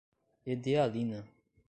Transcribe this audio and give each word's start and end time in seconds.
Edealina 0.49 1.21